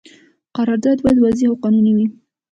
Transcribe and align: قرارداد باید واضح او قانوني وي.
قرارداد 0.55 0.97
باید 1.03 1.21
واضح 1.23 1.45
او 1.49 1.55
قانوني 1.63 1.91
وي. 1.97 2.05